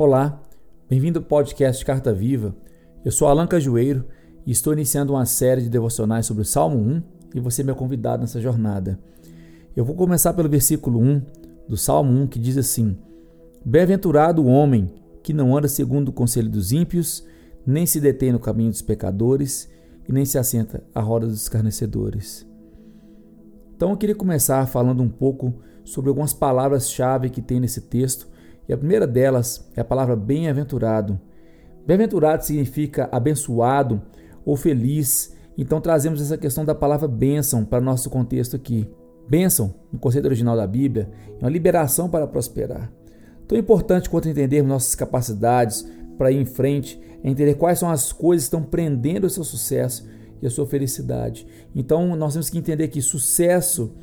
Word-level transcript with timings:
Olá, 0.00 0.40
bem-vindo 0.88 1.18
ao 1.18 1.24
podcast 1.24 1.84
Carta 1.84 2.14
Viva. 2.14 2.54
Eu 3.04 3.10
sou 3.10 3.26
Alan 3.26 3.48
Cajueiro 3.48 4.04
e 4.46 4.52
estou 4.52 4.72
iniciando 4.72 5.12
uma 5.12 5.26
série 5.26 5.62
de 5.62 5.68
devocionais 5.68 6.24
sobre 6.24 6.42
o 6.42 6.46
Salmo 6.46 6.78
1 6.78 7.02
e 7.34 7.40
você 7.40 7.62
é 7.62 7.64
meu 7.64 7.74
convidado 7.74 8.20
nessa 8.20 8.40
jornada. 8.40 8.96
Eu 9.74 9.84
vou 9.84 9.96
começar 9.96 10.32
pelo 10.34 10.48
versículo 10.48 11.00
1 11.00 11.22
do 11.68 11.76
Salmo 11.76 12.12
1 12.12 12.28
que 12.28 12.38
diz 12.38 12.56
assim: 12.56 12.96
Bem-aventurado 13.64 14.40
o 14.40 14.46
homem 14.46 14.88
que 15.20 15.32
não 15.32 15.56
anda 15.56 15.66
segundo 15.66 16.10
o 16.10 16.12
conselho 16.12 16.48
dos 16.48 16.70
ímpios, 16.70 17.26
nem 17.66 17.84
se 17.84 18.00
detém 18.00 18.30
no 18.30 18.38
caminho 18.38 18.70
dos 18.70 18.82
pecadores 18.82 19.68
e 20.08 20.12
nem 20.12 20.24
se 20.24 20.38
assenta 20.38 20.80
à 20.94 21.00
roda 21.00 21.26
dos 21.26 21.42
escarnecedores. 21.42 22.46
Então 23.74 23.90
eu 23.90 23.96
queria 23.96 24.14
começar 24.14 24.64
falando 24.68 25.02
um 25.02 25.08
pouco 25.08 25.54
sobre 25.84 26.08
algumas 26.08 26.32
palavras-chave 26.32 27.30
que 27.30 27.42
tem 27.42 27.58
nesse 27.58 27.80
texto 27.80 28.37
e 28.68 28.72
a 28.72 28.76
primeira 28.76 29.06
delas 29.06 29.66
é 29.74 29.80
a 29.80 29.84
palavra 29.84 30.14
bem-aventurado. 30.14 31.18
Bem-aventurado 31.86 32.44
significa 32.44 33.08
abençoado 33.10 34.02
ou 34.44 34.56
feliz. 34.56 35.34
Então 35.56 35.80
trazemos 35.80 36.20
essa 36.20 36.36
questão 36.36 36.64
da 36.64 36.74
palavra 36.74 37.08
bênção 37.08 37.64
para 37.64 37.80
nosso 37.80 38.10
contexto 38.10 38.56
aqui. 38.56 38.86
Bênção, 39.28 39.74
no 39.92 39.98
conceito 39.98 40.26
original 40.26 40.56
da 40.56 40.66
Bíblia, 40.66 41.10
é 41.40 41.44
uma 41.44 41.50
liberação 41.50 42.08
para 42.08 42.26
prosperar. 42.26 42.92
Tão 43.46 43.56
importante 43.56 44.10
quanto 44.10 44.28
entendermos 44.28 44.70
nossas 44.70 44.94
capacidades 44.94 45.88
para 46.18 46.30
ir 46.30 46.40
em 46.40 46.44
frente 46.44 47.00
é 47.22 47.30
entender 47.30 47.54
quais 47.54 47.78
são 47.78 47.90
as 47.90 48.12
coisas 48.12 48.44
que 48.44 48.54
estão 48.54 48.62
prendendo 48.62 49.26
o 49.26 49.30
seu 49.30 49.44
sucesso 49.44 50.06
e 50.42 50.46
a 50.46 50.50
sua 50.50 50.66
felicidade. 50.66 51.46
Então 51.74 52.14
nós 52.16 52.34
temos 52.34 52.50
que 52.50 52.58
entender 52.58 52.88
que 52.88 53.00
sucesso 53.00 53.94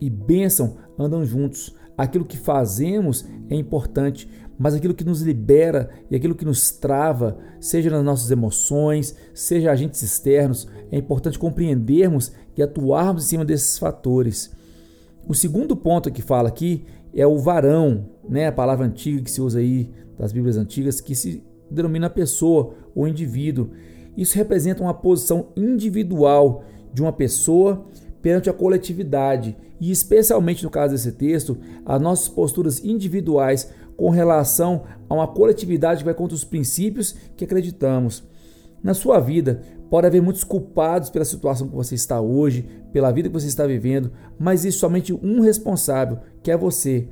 e 0.00 0.08
bênção 0.08 0.78
andam 0.98 1.24
juntos. 1.24 1.74
Aquilo 1.96 2.24
que 2.24 2.36
fazemos 2.36 3.24
é 3.48 3.54
importante, 3.54 4.28
mas 4.58 4.74
aquilo 4.74 4.94
que 4.94 5.04
nos 5.04 5.22
libera 5.22 5.90
e 6.10 6.16
aquilo 6.16 6.34
que 6.34 6.44
nos 6.44 6.70
trava, 6.70 7.38
seja 7.60 7.90
nas 7.90 8.04
nossas 8.04 8.30
emoções, 8.30 9.16
seja 9.34 9.70
agentes 9.70 10.02
externos, 10.02 10.68
é 10.90 10.98
importante 10.98 11.38
compreendermos 11.38 12.32
e 12.56 12.62
atuarmos 12.62 13.24
em 13.24 13.28
cima 13.28 13.44
desses 13.44 13.78
fatores. 13.78 14.54
O 15.26 15.34
segundo 15.34 15.76
ponto 15.76 16.10
que 16.10 16.22
fala 16.22 16.48
aqui 16.48 16.84
é 17.14 17.26
o 17.26 17.38
varão, 17.38 18.10
né? 18.28 18.46
A 18.46 18.52
palavra 18.52 18.86
antiga 18.86 19.22
que 19.22 19.30
se 19.30 19.40
usa 19.40 19.58
aí 19.58 19.90
das 20.18 20.32
Bíblias 20.32 20.56
antigas, 20.56 21.00
que 21.00 21.14
se 21.14 21.42
denomina 21.70 22.08
pessoa 22.08 22.74
ou 22.94 23.08
indivíduo. 23.08 23.70
Isso 24.16 24.36
representa 24.36 24.82
uma 24.82 24.94
posição 24.94 25.48
individual 25.56 26.64
de 26.92 27.02
uma 27.02 27.12
pessoa 27.12 27.86
perante 28.26 28.50
a 28.50 28.52
coletividade 28.52 29.56
e, 29.80 29.88
especialmente 29.88 30.64
no 30.64 30.68
caso 30.68 30.92
desse 30.92 31.12
texto, 31.12 31.56
as 31.84 32.00
nossas 32.00 32.28
posturas 32.28 32.84
individuais 32.84 33.70
com 33.96 34.10
relação 34.10 34.82
a 35.08 35.14
uma 35.14 35.28
coletividade 35.28 35.98
que 36.00 36.06
vai 36.06 36.12
contra 36.12 36.34
os 36.34 36.42
princípios 36.42 37.14
que 37.36 37.44
acreditamos. 37.44 38.24
Na 38.82 38.94
sua 38.94 39.20
vida, 39.20 39.62
pode 39.88 40.08
haver 40.08 40.20
muitos 40.20 40.42
culpados 40.42 41.08
pela 41.08 41.24
situação 41.24 41.68
que 41.68 41.76
você 41.76 41.94
está 41.94 42.20
hoje, 42.20 42.68
pela 42.92 43.12
vida 43.12 43.28
que 43.28 43.32
você 43.32 43.46
está 43.46 43.64
vivendo, 43.64 44.10
mas 44.36 44.62
existe 44.62 44.80
somente 44.80 45.12
um 45.12 45.40
responsável, 45.40 46.18
que 46.42 46.50
é 46.50 46.56
você. 46.56 47.06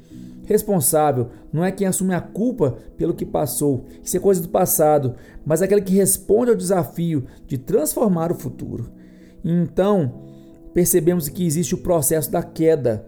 Responsável 0.46 1.28
não 1.52 1.64
é 1.64 1.70
quem 1.70 1.86
assume 1.86 2.12
a 2.12 2.20
culpa 2.20 2.76
pelo 2.96 3.14
que 3.14 3.24
passou, 3.24 3.84
isso 4.02 4.16
é 4.16 4.20
coisa 4.20 4.42
do 4.42 4.48
passado, 4.48 5.14
mas 5.46 5.62
é 5.62 5.66
aquele 5.66 5.82
que 5.82 5.94
responde 5.94 6.50
ao 6.50 6.56
desafio 6.56 7.24
de 7.46 7.56
transformar 7.56 8.32
o 8.32 8.34
futuro. 8.34 8.90
Então, 9.44 10.33
percebemos 10.75 11.28
que 11.28 11.47
existe 11.47 11.75
o 11.75 11.78
processo 11.78 12.30
da 12.30 12.42
queda. 12.42 13.06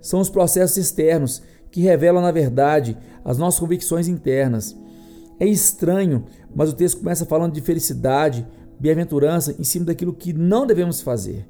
São 0.00 0.20
os 0.20 0.28
processos 0.28 0.76
externos 0.76 1.42
que 1.70 1.80
revelam, 1.80 2.20
na 2.20 2.30
verdade, 2.30 2.98
as 3.24 3.38
nossas 3.38 3.60
convicções 3.60 4.08
internas. 4.08 4.76
É 5.40 5.46
estranho, 5.46 6.24
mas 6.54 6.70
o 6.70 6.74
texto 6.74 6.98
começa 6.98 7.24
falando 7.24 7.54
de 7.54 7.60
felicidade, 7.60 8.46
bem-aventurança 8.78 9.54
em 9.58 9.64
cima 9.64 9.86
daquilo 9.86 10.12
que 10.12 10.32
não 10.32 10.66
devemos 10.66 11.00
fazer. 11.00 11.48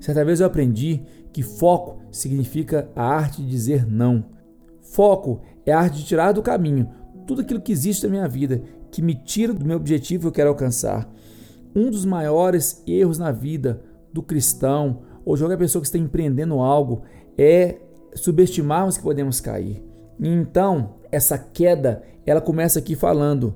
Certa 0.00 0.24
vez 0.24 0.40
eu 0.40 0.46
aprendi 0.46 1.02
que 1.32 1.42
foco 1.42 2.00
significa 2.10 2.88
a 2.96 3.04
arte 3.04 3.42
de 3.42 3.48
dizer 3.48 3.86
não. 3.86 4.24
Foco 4.80 5.40
é 5.66 5.72
a 5.72 5.80
arte 5.80 5.98
de 5.98 6.04
tirar 6.04 6.32
do 6.32 6.42
caminho 6.42 6.88
tudo 7.26 7.40
aquilo 7.40 7.60
que 7.60 7.72
existe 7.72 8.04
na 8.04 8.10
minha 8.10 8.28
vida 8.28 8.62
que 8.90 9.00
me 9.00 9.14
tira 9.14 9.54
do 9.54 9.64
meu 9.64 9.76
objetivo 9.76 10.22
que 10.22 10.28
eu 10.28 10.32
quero 10.32 10.50
alcançar. 10.50 11.08
Um 11.74 11.90
dos 11.90 12.04
maiores 12.04 12.82
erros 12.86 13.18
na 13.18 13.30
vida 13.30 13.82
do 14.12 14.22
cristão 14.22 15.02
ou 15.24 15.36
de 15.36 15.42
qualquer 15.42 15.58
pessoa 15.58 15.80
que 15.80 15.86
está 15.86 15.98
empreendendo 15.98 16.58
algo 16.60 17.02
é 17.38 17.76
subestimarmos 18.14 18.96
que 18.96 19.02
podemos 19.02 19.40
cair. 19.40 19.82
Então, 20.20 20.96
essa 21.10 21.38
queda, 21.38 22.02
ela 22.26 22.40
começa 22.40 22.78
aqui 22.78 22.94
falando: 22.94 23.54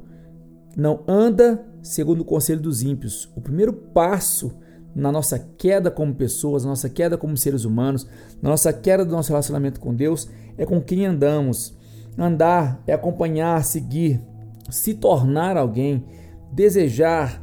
não 0.76 1.02
anda 1.06 1.64
segundo 1.82 2.20
o 2.20 2.24
conselho 2.24 2.60
dos 2.60 2.82
ímpios. 2.82 3.30
O 3.36 3.40
primeiro 3.40 3.72
passo 3.72 4.52
na 4.94 5.12
nossa 5.12 5.38
queda 5.38 5.90
como 5.90 6.14
pessoas, 6.14 6.64
na 6.64 6.70
nossa 6.70 6.88
queda 6.88 7.18
como 7.18 7.36
seres 7.36 7.64
humanos, 7.64 8.08
na 8.40 8.50
nossa 8.50 8.72
queda 8.72 9.04
do 9.04 9.12
nosso 9.12 9.28
relacionamento 9.28 9.78
com 9.78 9.94
Deus, 9.94 10.28
é 10.56 10.64
com 10.64 10.80
quem 10.80 11.06
andamos. 11.06 11.76
Andar 12.18 12.82
é 12.86 12.94
acompanhar, 12.94 13.62
seguir, 13.62 14.22
se 14.70 14.94
tornar 14.94 15.56
alguém, 15.56 16.04
desejar 16.50 17.42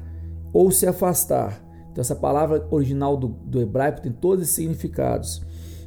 ou 0.52 0.72
se 0.72 0.88
afastar. 0.88 1.63
Então, 1.94 2.02
essa 2.02 2.16
palavra 2.16 2.68
original 2.72 3.16
do, 3.16 3.28
do 3.28 3.62
hebraico 3.62 4.02
tem 4.02 4.12
todos 4.12 4.44
esses 4.44 4.56
significados. 4.56 5.44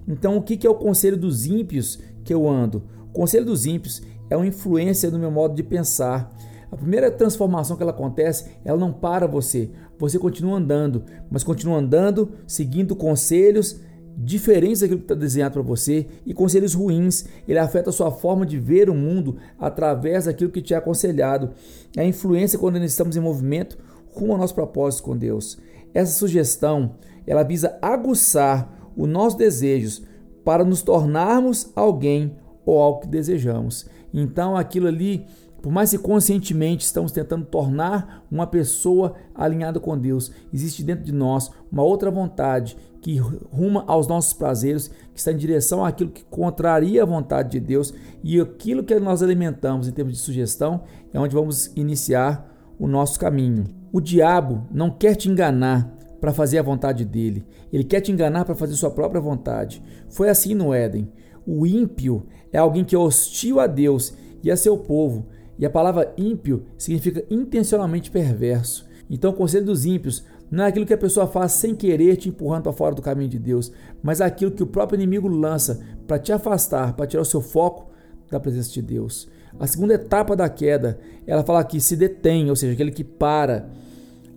Então, 0.06 0.37
o 0.37 0.43
que 0.43 0.65
é 0.65 0.71
o 0.71 0.77
conselho 0.77 1.17
dos 1.17 1.47
ímpios 1.47 1.99
que 2.22 2.33
eu 2.33 2.49
ando? 2.49 2.84
O 3.09 3.12
conselho 3.12 3.44
dos 3.44 3.67
ímpios 3.67 4.00
é 4.31 4.37
uma 4.37 4.47
influência 4.47 5.11
no 5.11 5.19
meu 5.19 5.33
modo 5.33 5.56
de 5.56 5.65
pensar. 5.65 6.33
A 6.71 6.77
primeira 6.77 7.11
transformação 7.11 7.77
que 7.77 7.83
ela 7.83 7.91
acontece, 7.91 8.47
ela 8.65 8.78
não 8.78 8.93
para 8.93 9.27
você. 9.27 9.69
Você 9.99 10.16
continua 10.16 10.59
andando, 10.59 11.03
mas 11.28 11.43
continua 11.43 11.78
andando 11.78 12.31
seguindo 12.47 12.95
conselhos 12.95 13.81
diferentes 14.16 14.81
daquilo 14.81 15.00
que 15.00 15.05
está 15.05 15.15
desenhado 15.15 15.55
para 15.55 15.62
você 15.62 16.06
e 16.25 16.33
conselhos 16.33 16.72
ruins. 16.72 17.25
Ele 17.49 17.59
afeta 17.59 17.91
a 17.91 17.93
sua 17.93 18.12
forma 18.12 18.47
de 18.47 18.61
ver 18.61 18.89
o 18.89 18.95
mundo 18.95 19.39
através 19.59 20.27
daquilo 20.27 20.50
que 20.50 20.62
te 20.62 20.72
é 20.72 20.77
aconselhado. 20.77 21.50
A 21.97 22.05
influência 22.05 22.59
quando 22.61 22.78
nós 22.78 22.93
estamos 22.93 23.16
em 23.16 23.21
movimento 23.21 23.77
rumo 24.12 24.33
ao 24.33 24.39
nosso 24.39 24.55
propósito 24.55 25.03
com 25.03 25.16
Deus. 25.16 25.59
Essa 25.97 26.12
sugestão, 26.12 26.97
ela 27.27 27.43
visa 27.43 27.79
aguçar 27.81 28.71
os 28.95 29.09
nossos 29.09 29.39
desejos 29.39 30.03
para 30.45 30.62
nos 30.62 30.83
tornarmos 30.83 31.73
alguém 31.75 32.37
ou 32.67 32.79
algo 32.79 33.01
que 33.01 33.09
desejamos. 33.09 33.87
Então, 34.12 34.59
aquilo 34.59 34.89
ali, 34.89 35.25
por 35.62 35.73
mais 35.73 35.91
que 35.91 35.97
conscientemente 35.97 36.84
estamos 36.84 37.12
tentando 37.12 37.47
tornar 37.47 38.27
uma 38.31 38.47
pessoa 38.47 39.15
alinhada 39.34 39.81
com 39.81 39.97
Deus, 39.97 40.31
existe 40.53 40.83
dentro 40.83 41.03
de 41.03 41.12
nós 41.12 41.51
uma 41.73 41.83
outra 41.83 42.11
vontade 42.11 42.77
que 43.01 43.17
ruma 43.17 43.83
aos 43.87 44.07
nossos 44.07 44.34
prazeres, 44.34 44.89
que 45.15 45.19
está 45.19 45.33
em 45.33 45.37
direção 45.39 45.83
àquilo 45.83 46.11
que 46.11 46.25
contraria 46.25 47.05
a 47.05 47.07
vontade 47.07 47.53
de 47.53 47.61
Deus, 47.61 47.95
e 48.23 48.39
aquilo 48.39 48.84
que 48.84 49.01
nós 49.01 49.23
alimentamos 49.23 49.89
em 49.89 49.93
termos 49.93 50.13
de 50.13 50.21
sugestão 50.21 50.83
é 51.11 51.19
onde 51.19 51.34
vamos 51.34 51.73
iniciar 51.75 52.55
o 52.79 52.87
nosso 52.87 53.19
caminho. 53.19 53.65
O 53.93 54.01
diabo 54.01 54.67
não 54.71 54.91
quer 54.91 55.15
te 55.15 55.29
enganar 55.29 55.95
para 56.21 56.33
fazer 56.33 56.59
a 56.59 56.63
vontade 56.63 57.05
dele. 57.05 57.47
Ele 57.73 57.85
quer 57.85 58.01
te 58.01 58.13
enganar 58.13 58.45
para 58.45 58.55
fazer 58.55 58.75
sua 58.75 58.91
própria 58.91 59.21
vontade. 59.21 59.83
Foi 60.09 60.29
assim 60.29 60.55
no 60.55 60.73
Éden. 60.73 61.11
O 61.47 61.67
ímpio 61.67 62.27
é 62.53 62.59
alguém 62.59 62.85
que 62.85 62.95
é 62.95 62.99
hostil 62.99 63.61
a 63.61 63.67
Deus 63.67 64.15
e 64.43 64.51
a 64.51 64.57
seu 64.57 64.77
povo. 64.77 65.27
E 65.59 65.65
a 65.65 65.71
palavra 65.71 66.13
ímpio 66.17 66.67
significa 66.77 67.25
intencionalmente 67.31 68.11
perverso. 68.11 68.87
Então, 69.09 69.31
o 69.31 69.35
conselho 69.35 69.67
dos 69.67 69.85
ímpios 69.85 70.25
não 70.51 70.65
é 70.65 70.69
aquilo 70.69 70.87
que 70.87 70.95
a 70.95 70.99
pessoa 70.99 71.27
faz 71.27 71.53
sem 71.53 71.75
querer 71.75 72.17
te 72.17 72.29
empurrando 72.29 72.65
para 72.65 72.73
fora 72.73 72.95
do 72.95 73.03
caminho 73.03 73.31
de 73.31 73.39
Deus, 73.39 73.73
mas 74.03 74.21
aquilo 74.21 74.51
que 74.51 74.63
o 74.63 74.67
próprio 74.67 74.97
inimigo 74.97 75.29
lança 75.29 75.81
para 76.07 76.19
te 76.19 76.33
afastar, 76.33 76.95
para 76.95 77.07
tirar 77.07 77.23
o 77.23 77.27
seu 77.27 77.41
foco 77.41 77.91
da 78.31 78.39
presença 78.39 78.71
de 78.73 78.83
Deus. 78.83 79.29
A 79.59 79.67
segunda 79.67 79.95
etapa 79.95 80.37
da 80.37 80.49
queda, 80.49 80.99
ela 81.27 81.43
fala 81.43 81.65
que 81.65 81.81
se 81.81 81.97
detém, 81.97 82.51
ou 82.51 82.57
seja, 82.57 82.75
aquele 82.75 82.91
que 82.91 83.05
para. 83.05 83.69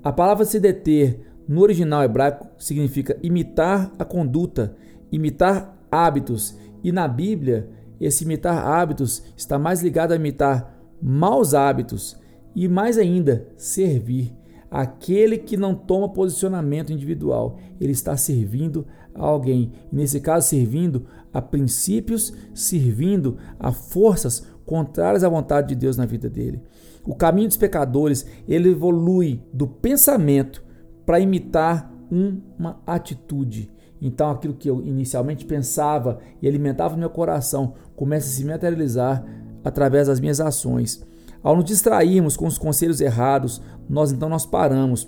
A 0.04 0.12
palavra 0.12 0.46
se 0.46 0.60
deter 0.60 1.20
no 1.48 1.62
original 1.62 2.04
hebraico 2.04 2.48
significa 2.58 3.18
imitar 3.22 3.92
a 4.00 4.06
conduta, 4.06 4.76
imitar 5.12 5.78
hábitos. 5.92 6.58
E 6.84 6.92
na 6.92 7.08
Bíblia, 7.08 7.70
esse 8.00 8.24
imitar 8.24 8.66
hábitos 8.66 9.24
está 9.36 9.60
mais 9.60 9.82
ligado 9.82 10.14
a 10.14 10.16
imitar 10.16 10.80
maus 11.02 11.54
hábitos 11.54 12.18
e 12.56 12.68
mais 12.68 12.98
ainda, 12.98 13.48
servir. 13.58 14.34
Aquele 14.72 15.38
que 15.38 15.58
não 15.58 15.74
toma 15.74 16.14
posicionamento 16.14 16.94
individual, 16.94 17.58
ele 17.82 17.92
está 17.92 18.16
servindo 18.16 18.86
a 19.16 19.26
alguém. 19.26 19.72
nesse 19.92 20.20
caso, 20.20 20.48
servindo 20.48 21.06
a 21.34 21.42
princípios, 21.42 22.34
servindo 22.54 23.38
a 23.60 23.72
forças 23.72 24.48
contrárias 24.70 25.24
à 25.24 25.30
vontade 25.30 25.70
de 25.70 25.76
Deus 25.76 25.98
na 25.98 26.06
vida 26.06 26.30
dele. 26.30 26.62
O 27.04 27.16
caminho 27.16 27.48
dos 27.48 27.58
pecadores, 27.58 28.28
ele 28.48 28.70
evolui 28.70 29.42
do 29.52 29.68
pensamento 29.68 30.64
para 31.08 31.20
imitar 31.20 31.92
uma 32.12 32.80
atitude. 32.86 33.72
Então, 34.00 34.30
aquilo 34.30 34.54
que 34.54 34.70
eu 34.70 34.80
inicialmente 34.86 35.44
pensava 35.44 36.20
e 36.40 36.48
alimentava 36.48 36.94
no 36.94 37.00
meu 37.00 37.10
coração 37.10 37.74
começa 37.96 38.28
a 38.28 38.30
se 38.30 38.46
materializar 38.46 39.26
através 39.64 40.06
das 40.06 40.20
minhas 40.20 40.40
ações. 40.40 41.04
Ao 41.42 41.56
nos 41.56 41.66
distrairmos 41.66 42.38
com 42.38 42.46
os 42.46 42.60
conselhos 42.60 43.02
errados, 43.02 43.60
nós 43.90 44.12
então 44.12 44.30
nós 44.30 44.46
paramos. 44.46 45.08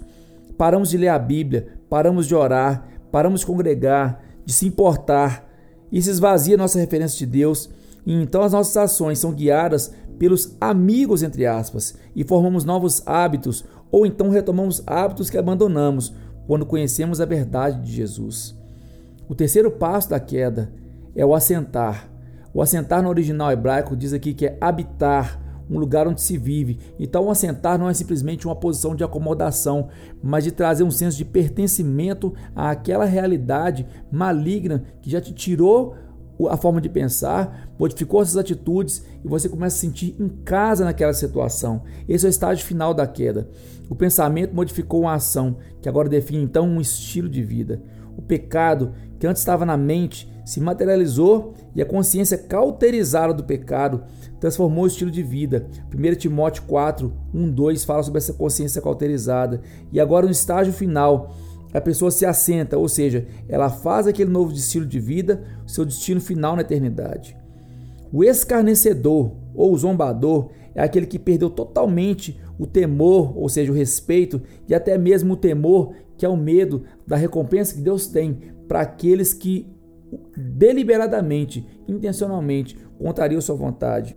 Paramos 0.58 0.90
de 0.90 0.98
ler 0.98 1.10
a 1.10 1.20
Bíblia, 1.20 1.68
paramos 1.88 2.26
de 2.26 2.34
orar, 2.34 2.88
paramos 3.12 3.42
de 3.42 3.46
congregar, 3.46 4.24
de 4.44 4.54
se 4.54 4.66
importar. 4.66 5.48
Isso 5.92 6.10
esvazia 6.10 6.58
nossa 6.58 6.80
referência 6.80 7.20
de 7.20 7.28
Deus 7.28 7.70
então 8.06 8.42
as 8.42 8.54
nossas 8.54 8.78
ações 8.78 9.20
são 9.20 9.32
guiadas 9.32 9.94
pelos 10.18 10.56
amigos, 10.62 11.24
entre 11.24 11.46
aspas, 11.46 11.96
e 12.16 12.24
formamos 12.24 12.64
novos 12.64 13.02
hábitos, 13.06 13.66
ou 13.92 14.06
então 14.06 14.30
retomamos 14.30 14.84
hábitos 14.86 15.30
que 15.30 15.38
abandonamos 15.38 16.14
quando 16.48 16.66
conhecemos 16.66 17.20
a 17.20 17.26
verdade 17.26 17.82
de 17.82 17.92
Jesus. 17.92 18.56
O 19.28 19.36
terceiro 19.36 19.72
passo 19.72 20.10
da 20.10 20.20
queda 20.20 20.72
é 21.16 21.26
o 21.26 21.34
assentar. 21.34 22.10
O 22.54 22.62
assentar 22.62 23.02
no 23.02 23.10
original 23.10 23.52
hebraico 23.52 23.96
diz 23.96 24.14
aqui 24.14 24.34
que 24.34 24.46
é 24.46 24.58
habitar, 24.60 25.40
um 25.70 25.80
lugar 25.80 26.06
onde 26.06 26.22
se 26.22 26.38
vive. 26.38 26.78
Então, 27.00 27.26
o 27.26 27.32
assentar 27.32 27.80
não 27.80 27.90
é 27.90 27.94
simplesmente 27.94 28.46
uma 28.46 28.56
posição 28.56 28.94
de 28.94 29.06
acomodação, 29.06 29.88
mas 30.22 30.44
de 30.44 30.52
trazer 30.52 30.84
um 30.84 30.92
senso 30.92 31.18
de 31.18 31.24
pertencimento 31.24 32.34
àquela 32.54 33.06
realidade 33.06 33.88
maligna 34.12 34.84
que 35.02 35.10
já 35.10 35.22
te 35.22 35.34
tirou 35.34 35.96
a 36.50 36.58
forma 36.58 36.82
de 36.82 36.90
pensar, 36.90 37.70
modificou 37.78 38.24
suas 38.24 38.38
atitudes 38.38 39.04
e 39.24 39.28
você 39.28 39.50
começa 39.50 39.76
a 39.76 39.80
sentir 39.80 40.16
em 40.20 40.30
casa 40.30 40.86
naquela 40.86 41.14
situação. 41.14 41.84
Esse 42.08 42.26
é 42.26 42.30
o 42.30 42.32
estágio 42.32 42.66
final 42.66 42.94
da 42.94 43.08
queda. 43.08 43.50
O 43.90 43.96
pensamento 43.96 44.56
modificou 44.56 45.02
uma 45.02 45.14
ação, 45.14 45.58
que 45.82 45.90
agora 45.90 46.08
define 46.08 46.44
então 46.44 46.68
um 46.68 46.80
estilo 46.80 47.28
de 47.28 47.44
vida. 47.44 47.82
O 48.18 48.22
pecado, 48.22 48.94
que 49.20 49.28
antes 49.28 49.42
estava 49.42 49.66
na 49.66 49.76
mente, 49.76 50.32
se 50.46 50.60
materializou 50.60 51.54
e 51.76 51.82
a 51.82 51.86
consciência 51.86 52.38
cauterizada 52.38 53.34
do 53.34 53.44
pecado 53.44 54.04
transformou 54.40 54.84
o 54.84 54.88
estilo 54.88 55.12
de 55.12 55.22
vida. 55.22 55.68
1 55.94 56.16
Timóteo 56.16 56.64
4, 56.64 57.14
1, 57.34 57.52
2 57.52 57.86
fala 57.86 58.04
sobre 58.04 58.18
essa 58.18 58.34
consciência 58.34 58.82
cauterizada. 58.82 59.62
E 59.92 60.00
agora, 60.00 60.26
no 60.26 60.32
estágio 60.32 60.74
final, 60.74 61.36
a 61.74 61.82
pessoa 61.82 62.12
se 62.12 62.26
assenta, 62.26 62.78
ou 62.78 62.88
seja, 62.88 63.26
ela 63.48 63.70
faz 63.70 64.08
aquele 64.08 64.30
novo 64.30 64.54
estilo 64.54 64.86
de 64.86 65.00
vida, 65.00 65.44
seu 65.66 65.86
destino 65.86 66.20
final 66.20 66.56
na 66.56 66.62
eternidade. 66.62 67.38
O 68.12 68.24
escarnecedor 68.24 69.34
ou 69.54 69.74
o 69.74 69.78
zombador 69.78 70.50
é 70.76 70.82
aquele 70.82 71.06
que 71.06 71.20
perdeu 71.20 71.50
totalmente 71.50 72.40
o 72.58 72.68
temor, 72.68 73.38
ou 73.38 73.48
seja, 73.50 73.72
o 73.72 73.76
respeito 73.76 74.42
e 74.68 74.76
até 74.76 74.98
mesmo 74.98 75.34
o 75.34 75.38
temor, 75.38 75.94
que 76.18 76.26
é 76.26 76.30
o 76.30 76.38
medo 76.38 76.84
da 77.08 77.16
recompensa 77.16 77.74
que 77.74 77.82
Deus 77.82 78.08
tem 78.08 78.40
para 78.68 78.82
aqueles 78.82 79.34
que 79.34 79.68
deliberadamente, 80.36 81.66
intencionalmente 81.88 82.78
contrariam 82.98 83.42
sua 83.42 83.56
vontade. 83.56 84.16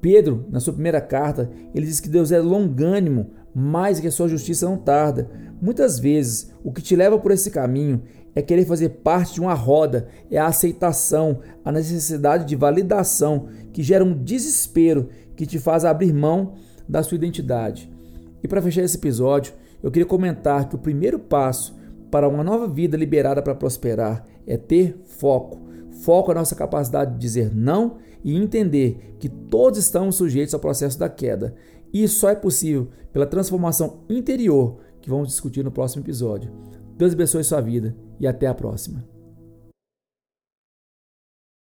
Pedro, 0.00 0.46
na 0.50 0.60
sua 0.60 0.74
primeira 0.74 1.00
carta, 1.00 1.50
ele 1.74 1.86
diz 1.86 1.98
que 1.98 2.08
Deus 2.08 2.30
é 2.30 2.38
longânimo, 2.38 3.30
mais 3.54 4.00
que 4.00 4.06
a 4.06 4.12
sua 4.12 4.28
justiça 4.28 4.68
não 4.68 4.76
tarda. 4.76 5.30
Muitas 5.64 5.98
vezes, 5.98 6.52
o 6.62 6.70
que 6.70 6.82
te 6.82 6.94
leva 6.94 7.18
por 7.18 7.30
esse 7.30 7.50
caminho 7.50 8.02
é 8.34 8.42
querer 8.42 8.66
fazer 8.66 8.90
parte 9.02 9.32
de 9.32 9.40
uma 9.40 9.54
roda, 9.54 10.08
é 10.30 10.36
a 10.36 10.46
aceitação, 10.46 11.40
a 11.64 11.72
necessidade 11.72 12.44
de 12.44 12.54
validação 12.54 13.48
que 13.72 13.82
gera 13.82 14.04
um 14.04 14.12
desespero 14.12 15.08
que 15.34 15.46
te 15.46 15.58
faz 15.58 15.86
abrir 15.86 16.12
mão 16.12 16.52
da 16.86 17.02
sua 17.02 17.14
identidade. 17.16 17.90
E 18.42 18.46
para 18.46 18.60
fechar 18.60 18.82
esse 18.82 18.98
episódio, 18.98 19.54
eu 19.82 19.90
queria 19.90 20.04
comentar 20.04 20.68
que 20.68 20.74
o 20.74 20.78
primeiro 20.78 21.18
passo 21.18 21.74
para 22.10 22.28
uma 22.28 22.44
nova 22.44 22.68
vida 22.68 22.94
liberada 22.94 23.40
para 23.40 23.54
prosperar 23.54 24.22
é 24.46 24.58
ter 24.58 25.00
foco. 25.06 25.62
Foco 26.02 26.30
é 26.30 26.34
a 26.34 26.38
nossa 26.40 26.54
capacidade 26.54 27.14
de 27.14 27.18
dizer 27.18 27.50
não 27.54 27.96
e 28.22 28.36
entender 28.36 29.16
que 29.18 29.30
todos 29.30 29.78
estamos 29.78 30.16
sujeitos 30.16 30.52
ao 30.52 30.60
processo 30.60 30.98
da 30.98 31.08
queda. 31.08 31.54
E 31.90 32.02
isso 32.02 32.20
só 32.20 32.28
é 32.28 32.34
possível 32.34 32.88
pela 33.14 33.24
transformação 33.24 34.00
interior 34.10 34.84
que 35.04 35.10
vamos 35.10 35.28
discutir 35.28 35.62
no 35.62 35.70
próximo 35.70 36.02
episódio. 36.02 36.50
Deus 36.96 37.12
abençoe 37.12 37.44
sua 37.44 37.60
vida 37.60 37.94
e 38.18 38.26
até 38.26 38.46
a 38.46 38.54
próxima. 38.54 39.13